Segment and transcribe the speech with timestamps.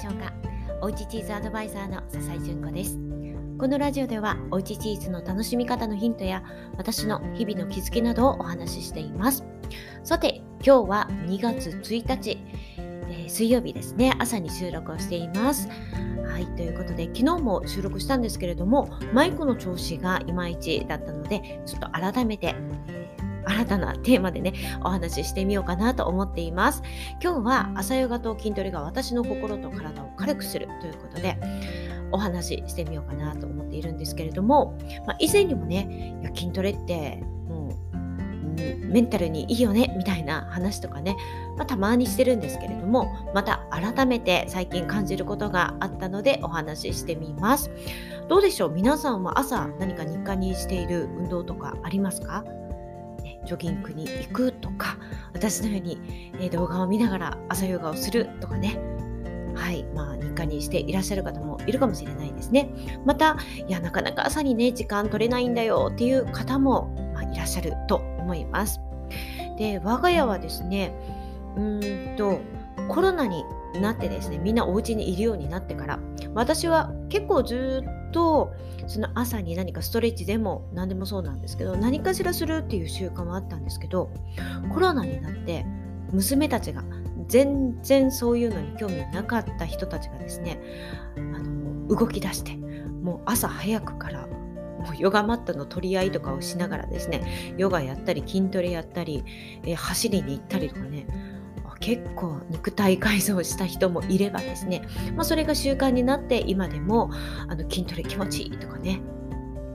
[0.00, 0.32] しょうか？
[0.80, 2.98] おうちチーズアドバイザーの笹井純子です。
[3.58, 6.42] このラジオではおうちチーズの楽しみ方のヒントや
[6.78, 9.44] 私の日々の気づきなどをお話ししています。
[10.02, 12.38] さて今日は2月1日、
[12.78, 14.14] えー、水曜日ですね。
[14.18, 15.68] 朝に収録をしています。
[15.68, 22.54] はいということで昨日も収録したんですけれどもマイクの調子がいまいちだったのでちょっと改めて、
[23.46, 24.52] 新たなテーマでね、
[24.84, 26.82] お話ししてみようかなと思っています。
[27.22, 31.36] 今日は朝ヨガと筋トレが私の心と体を軽くするということで、
[32.12, 37.90] お話ししてみようかなと思っているんですけれども、まあ、以前にもね、いや筋トレってもう
[38.86, 41.16] メンタルにいいよねみたいな話とかね、
[41.56, 47.70] まあ、たまにしてるんですけれどもまた改めて最近感じることがあったのでお話ししてみます。
[48.28, 48.70] どうでしょう？
[48.70, 52.44] 皆さんは朝何か日課にしている運動とかありますか？
[53.46, 54.98] ジョギングに行くとか
[55.32, 55.98] 私のように、
[56.34, 58.78] えー、動画を見ながら朝ヨガをするとかね。
[59.54, 62.70] はいまあ日課にしていらっしゃる方もいるかもしれないですね。
[63.04, 68.80] またいやなかなか朝にね時間取れないんだよっていう方も、まあ、いらっしゃると思います。
[69.58, 70.94] で我が家はですね
[71.56, 72.40] うんと
[72.88, 73.44] コロナに
[73.80, 76.00] なってですねみんなお家にいるようになってから
[76.34, 78.52] 私は結構ずっとと
[78.86, 84.10] その朝に何かストレッチでも何でもそうなんですけど何かしらするっていう習慣はあったんですけど
[84.72, 85.64] コロナになって
[86.12, 86.82] 娘たちが
[87.28, 90.60] 全然そういうのに興味なかった人たちがですね
[91.16, 99.22] あの動き出してもう朝早くからもうヨガマットの取り合いとかをしながらですねヨガやったり筋トレやったり、
[99.62, 101.06] えー、走りに行ったりとかね
[101.80, 104.82] 結構肉体改造した人もいればですね、
[105.14, 107.10] まあ、それが習慣になって今でも
[107.48, 109.00] あの筋トレ気持ちいいとかね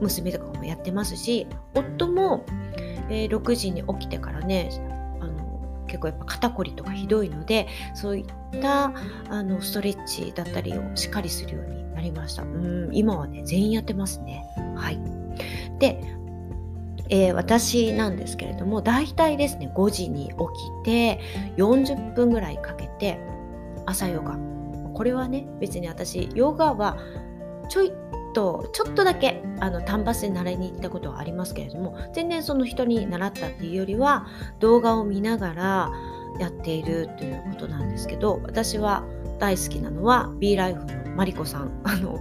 [0.00, 2.46] 娘とかもやってますし夫も、
[3.10, 4.70] えー、6時に起きてからね
[5.20, 8.92] あの結構やっぱ肩こりとかひどいのでそういった
[9.28, 12.42] あのストレッチだったりをしっかりするようになりました。
[12.42, 14.44] うん今はね全員やってますね。
[14.76, 15.00] はい。
[15.78, 16.00] で
[17.08, 21.20] えー、私なんですけれども大体ですね5時に起きて
[21.56, 23.20] 40分ぐらいかけて
[23.86, 24.38] 朝ヨガ。
[24.94, 26.96] これはね別に私ヨガは
[27.68, 27.92] ちょい
[28.36, 34.26] とちょっとだけあの単発で習いに行ったことはありますけれども全然その人に習ったっていうよりは
[34.60, 35.90] 動画を見ながら
[36.38, 39.04] やっているということなんですけど私は
[39.38, 41.80] 大好きなのは B ライフのマリコさん。
[41.84, 42.18] あの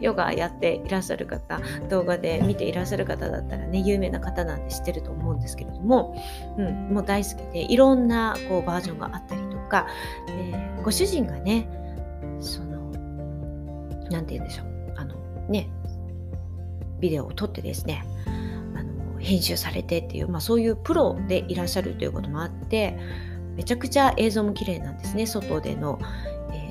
[0.00, 6.20] ヨガやっていらっしゃる方動画で見ていらっしゃる方だったらね有名な方なんで知ってると思うんですけれども、
[6.58, 9.86] うん、もう大好きでいろんなこうバージョンがあったりとか、
[10.28, 11.68] えー、ご主人がね
[12.40, 12.90] その
[14.10, 14.66] 何て言うんでしょう。
[14.96, 15.14] あの
[15.48, 15.68] ね
[16.98, 18.04] ビデオを撮ってですね
[18.74, 22.98] あの編集されてっていう、まあ、そういうプロでいらっしゃるということもあって
[23.60, 25.26] めちゃくちゃ映像も綺麗なんですね。
[25.26, 25.98] 外での、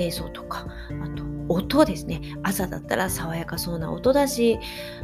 [0.00, 0.66] 映像とか
[1.02, 2.20] あと音ですね。
[2.44, 4.58] 朝だったら爽やかそうな音だし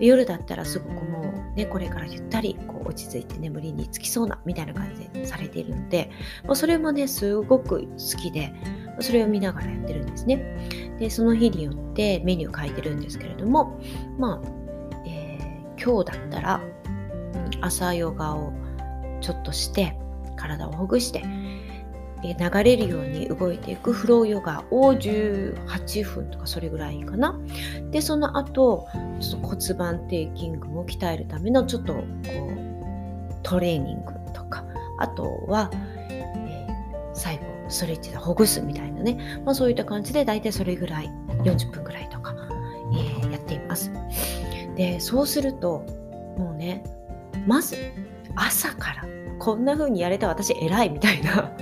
[0.00, 6.10] 夜だったらすごくもうねこれからゆったりこう落ち着いて眠りにつきそうなみたいな感じでされているので
[6.44, 8.54] もうそれもねすごく好きで
[9.00, 10.96] それを見ながらやってるんですね。
[10.98, 13.78] でその日によってメニュー書いてるんですけれども
[14.18, 14.48] まあ、
[15.06, 16.62] えー、今日だったら
[17.60, 18.52] 朝ヨガを
[19.20, 19.96] ちょっとして
[20.36, 21.22] 体をほぐして
[22.22, 27.38] 流れるように動いていくフローヨガを18分とかそれぐらいかな。
[27.90, 28.88] で、その後、
[29.42, 32.10] 骨盤底筋群を鍛えるためのちょっとこう
[33.42, 34.64] トレーニングとか、
[34.98, 35.70] あとは、
[36.10, 41.10] えー、最後ストレッチでほぐすみたいなね、まあ、そういった感じで大体それぐらい
[41.44, 42.34] 40分ぐらいとか、
[42.92, 43.90] えー、やっています。
[44.76, 45.84] で、そうすると
[46.36, 46.84] もうね、
[47.46, 47.76] まず
[48.36, 49.04] 朝から
[49.38, 51.52] こんな風にやれた私偉いみたいな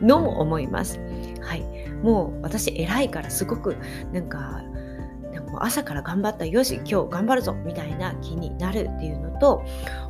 [0.00, 0.98] のも思います。
[1.40, 1.64] はい。
[2.02, 3.76] もう私偉いからすごく
[4.12, 4.62] なんか
[5.60, 9.64] 朝から頑張ったよし今日頑張るぞみたいな気になるっていうのと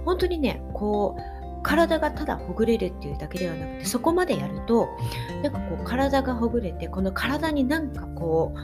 [0.05, 4.89] 本当にねこう体がただほぐれるっていうだけではなくてそこまでやると
[5.43, 8.55] なんかこう体がほぐれてこの体になんかこ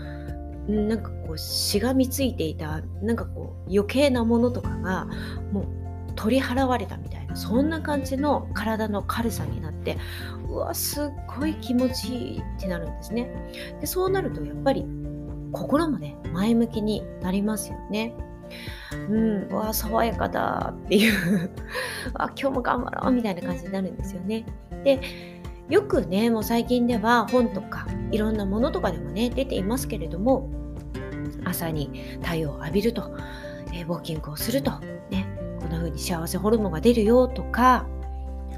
[0.69, 5.07] うなんかこうしがみついていたなんかこう余計なものとかが
[5.53, 5.84] もう
[6.15, 9.99] 取り払われたみたいなそんな感じの体の軽さになって
[10.49, 11.09] うわすっ
[11.39, 13.29] ごい気持ちいいってなるんですね。
[13.81, 14.87] でそうなるとやっぱり
[15.53, 18.15] 心もね前向きになりますよね。
[19.09, 21.51] うん、わあ爽やかだっていう。
[22.15, 24.45] あ今日も頑張ろうみたいな感じになるんですよね。
[24.85, 25.01] で
[25.69, 30.51] よくねもう最近では本とかいろんなものとかでもね出ていますけれども
[31.45, 33.17] 朝に太陽を浴びると、
[33.73, 34.73] えー、ウォーキングをすると
[35.85, 37.87] 風に幸せホルモンが出るよとか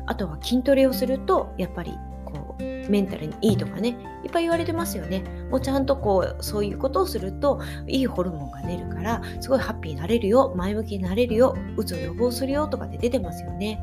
[0.06, 1.92] あとは筋トレをするとやっぱり
[2.24, 5.22] こうメンタルにいいとかねいっぱい言われてますよね。
[5.50, 13.80] もうちゃんとこうそういうことをするといいホルモンが出るからすごいハッピーになれるよ前向きになれるようつを予防するよとかって出てますよね。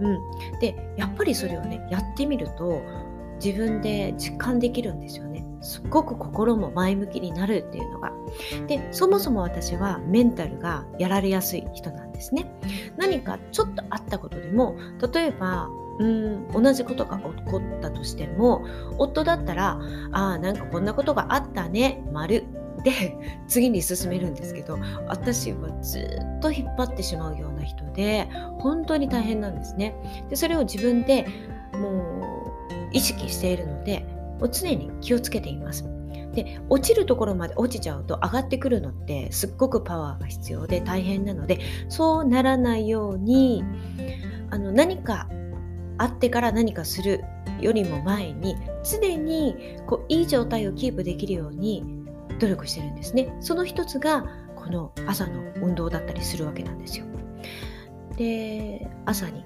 [0.00, 0.18] うん。
[0.60, 2.80] でやっぱりそれをねやってみると
[3.42, 5.44] 自分で実感できるんですよね。
[5.60, 8.12] すっごく心も前向きになるっていうのが。
[8.66, 12.50] でそもそも私はメンタルがやられやすい人なんですね。
[12.96, 14.76] 何かちょっとあったことでも
[15.12, 15.68] 例えば
[15.98, 18.64] うん同じことが起こったとしても
[18.98, 19.80] 夫だったら
[20.12, 22.44] 「ああなんかこんなことがあったね丸
[22.84, 23.16] で
[23.48, 28.28] 次に進めるんですけど私はずっと引っ張ってしまうような人で
[28.58, 29.96] 本当に大変なんですね。
[30.28, 31.26] でそれを自分で
[31.72, 32.55] もう
[32.96, 34.06] 意識しているので
[34.40, 35.84] もう常に気をつけています
[36.34, 43.64] で落ちるところまで落ちちゃうと上がってくるのってすっごくパワーが必要で大変なのでそうならないように
[44.50, 45.28] あの何か
[45.98, 47.24] あってから何かする
[47.60, 51.84] よりも前に常にこういい状態をキープできるように
[52.38, 53.34] 努力してるんですね。
[53.40, 54.26] その一つが
[54.56, 57.06] この朝の運動だったりするわけなんですよ。
[58.16, 59.42] で朝に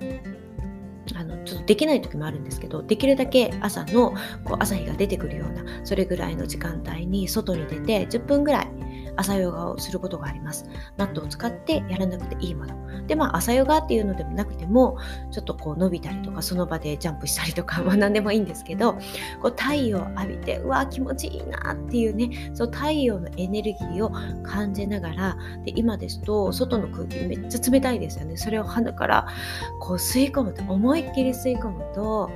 [1.20, 4.12] あのちょっとできない時もあるんですけどできるだけ朝の
[4.44, 8.68] こう朝日が出てくるようなそれぐらいの時間帯に外に出て10分ぐらい
[9.16, 10.68] 朝ヨガをすることがあります。
[10.96, 13.06] マットを使ってやらなくていいもの。
[13.06, 14.98] で、まあ、朝ヨガっていうのでもなくても、
[15.30, 18.94] ちょっとこう伸びたりとか、その場でジャンプしたりとか、 まあ何でもいいんですけど、
[19.42, 24.12] こう太陽浴びて、うわ、気持ちいいなっていうね、そう太陽のエネルギーを
[24.42, 28.36] 感じながら、で今ですと、外の空気めっちゃ冷たいですよね。
[28.36, 29.26] それを鼻から
[29.80, 32.30] こう吸い込むと、思いっきり吸い込むと、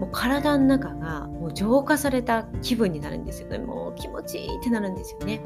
[0.00, 3.58] もう体の中がもう浄化された気分になるんですよね。
[3.58, 5.40] もう気持ちいいってなるんですよね。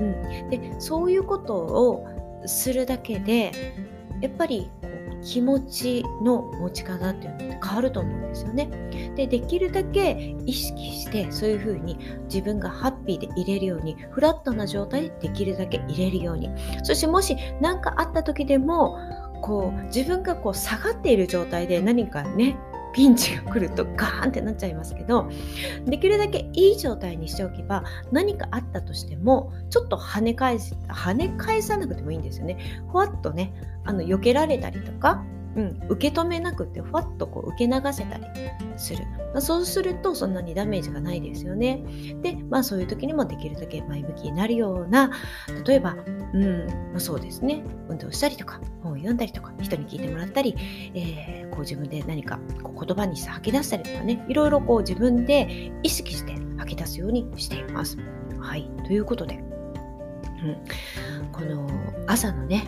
[0.00, 0.02] う
[0.46, 2.06] ん、でそういうことを
[2.46, 3.52] するだけで
[4.20, 4.70] やっぱり
[5.24, 8.68] 気持ちの持ち方っていうのって変わると思うんですよね。
[9.16, 16.50] でできるだけ意識してそういうふうに自分がハッピーでいれるようにフラットな状態でできるだけ入れるように
[16.82, 18.98] そしてもし何かあった時でも
[19.40, 22.56] こう自分がこう下がっている状態で何かね
[22.94, 25.28] ピンチが来るとガーンってなっちゃいますけど
[25.84, 27.82] できるだけいい状態にしておけば
[28.12, 32.56] 何かあったとしてもちょっと跳ね返す跳ね返さなくてもいいんですよね。
[32.90, 33.52] ふわっとね
[33.84, 35.24] あの避けられたりとか
[35.56, 38.24] うん、受け止めなくてふわっとこう受け流せたり
[38.76, 41.82] する、まあ、そうするとそんなにダメージがないですよね。
[42.22, 45.10] でまあそういう時にもできるだけ前向きになるような
[45.66, 45.96] 例えば、
[46.32, 47.62] うんまあ、そうですね。
[47.88, 50.56] 運動したりとか本を読んだりとか人に聞いてもらったり、
[50.94, 54.24] えー、こう自分で何かこう言葉にして吐き出したりとかね。
[54.28, 57.96] いろいろこう自分で意識して吐き出すようにしています。
[58.40, 58.68] はい。
[58.86, 61.68] ということで、うん、この
[62.06, 62.66] 朝のね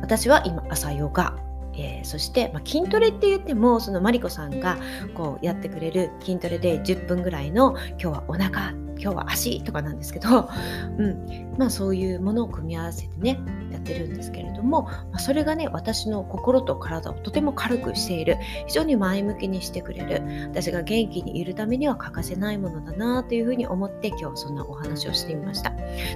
[0.00, 1.51] 私は今朝ヨガ。
[1.74, 4.78] えー、そして、まあ、筋トレって言ってもそのマリコさんが
[5.14, 10.48] こうやってくれる筋トレで10分ぐらいの今日はお腹今日は足とかなんですけど、
[10.96, 11.54] うん。
[11.58, 13.38] まあ、そういうものを組み合わせてね
[13.70, 25.72] やってるんですけれども、まあ、それがね私の心と体をとても軽くしている非常に前向きにしてくれる私が元気にいるためには欠かせないものだなというふうに思って今日そんなお話をしてみました。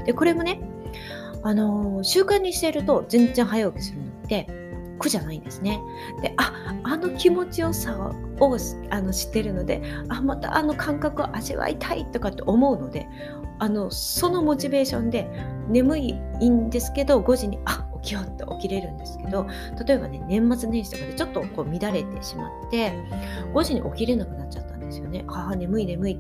[0.06, 0.60] でこれもね
[1.42, 4.65] あのー、習慣にしていると全然早起きするのって
[4.98, 5.80] 苦じゃないんですね。
[6.22, 6.52] であ
[6.82, 8.12] あの気持ちよさを
[8.90, 13.08] あの知ってるのであまたあの感覚を味わいたいとかって思うので
[13.58, 15.28] あのそのモチベーションで
[15.68, 19.46] 眠いんですけど5時にあ起きようって起きれるんですけど
[19.86, 22.92] 例えばね年末年始とかでちょっとこう乱れてしまって
[23.52, 25.24] 5時に起きれなくなっちゃったんですよね。
[25.28, 26.18] ああ眠い眠い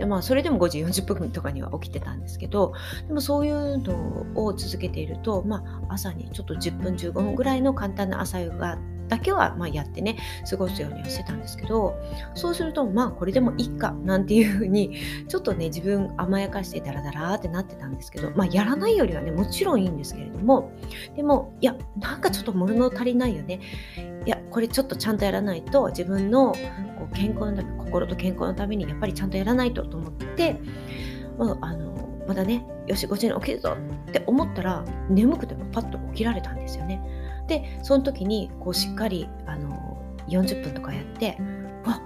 [0.00, 2.72] でまあ、それでも5時40分とかには起きてたんですけど
[3.06, 8.78] でもそういうのを続けていると、まあ、朝にちょっと10分15分ぐらいの簡単な朝ヨガ
[9.08, 10.16] だけはまやってね
[10.48, 12.00] 過ごすようにはしてたんですけど
[12.34, 14.96] そうするとまあこれでもいいかなんていうふうに
[15.28, 20.72] ちょっとね自分甘やかしてダラダラってなってたんですけどまあやらないよりはねもちろんいいんですけれども
[21.14, 23.60] でもいやなんかちょっと物足りないよね。
[24.26, 26.54] いやこれちょっとちゃんとやらないと自分の
[27.14, 30.60] 健康のため心と健康のためにやっぱりちゃんとやらないとと思って、
[31.38, 33.76] まあ、あのまだねよし5時に起きるぞ
[34.08, 37.02] って思ったら眠くてもパッと起きられたんですよね。
[37.46, 41.36] でその時にこうしっかりあの40分とかやって
[41.84, 42.00] わ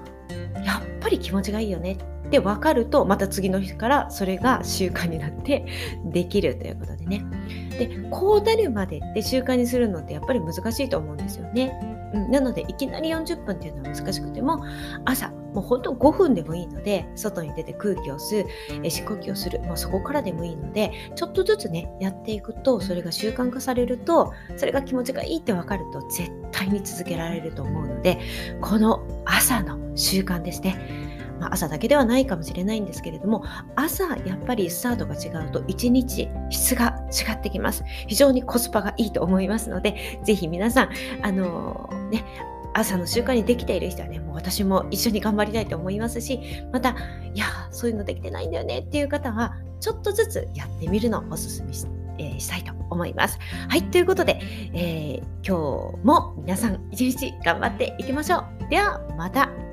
[0.65, 5.67] やっぱり気持ちがいいよねって分かるとまた次の日からそれが習慣になって
[6.07, 7.25] できるということでね
[7.79, 11.94] でこうなるまでって習慣にするのってやっぱり難しいと思うんですよね。
[12.15, 14.65] うん、なのでいきなり40分っていうのは難しくても
[15.05, 18.47] 朝もうほんと5分でもいいので外に出て空気を吸う
[18.83, 28.19] え深呼吸をする、まあ、そこからでもいいのでちょっとずつねやっていくとそれが習慣化されるとそれが気持ちがいいって分かると絶対に続けられると思うので
[28.61, 31.14] この朝の習慣ですね。
[31.41, 33.45] まあ、朝だけではないかもしれないんですけれども
[33.77, 40.91] 朝やっぱりスタートが違うと1日質が違ってきます非常にコスパがいいと思いますのでぜひ皆さん
[41.23, 42.25] あのー、ね
[42.75, 46.41] 朝の習慣にできている人はね、もう私も一緒に頑張りたいと思いますし、
[46.73, 46.97] また、
[47.33, 51.87] いや、そういうのできてないんだよねっていう方は、ちょっとずつやってみるのをおすすめし,、
[52.19, 53.39] えー、したいと思います。
[53.69, 54.41] はい、ということで、
[54.73, 58.69] えー、今日も皆さん一日頑張っていきましょう。
[58.69, 59.64] では、また。